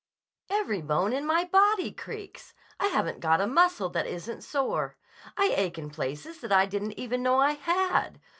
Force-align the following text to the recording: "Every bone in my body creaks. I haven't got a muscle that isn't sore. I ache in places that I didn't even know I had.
"Every 0.49 0.81
bone 0.81 1.13
in 1.13 1.27
my 1.27 1.43
body 1.43 1.91
creaks. 1.91 2.55
I 2.79 2.87
haven't 2.87 3.19
got 3.19 3.39
a 3.39 3.45
muscle 3.45 3.89
that 3.89 4.07
isn't 4.07 4.41
sore. 4.41 4.97
I 5.37 5.53
ache 5.55 5.77
in 5.77 5.91
places 5.91 6.39
that 6.41 6.51
I 6.51 6.65
didn't 6.65 6.99
even 6.99 7.21
know 7.21 7.39
I 7.39 7.51
had. 7.51 8.19